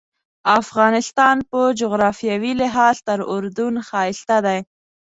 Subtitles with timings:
[0.61, 4.59] افغانستان په جغرافیوي لحاظ تر اردن ښایسته دی.